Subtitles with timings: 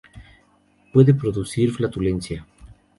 [0.91, 2.47] Puede producir flatulencia.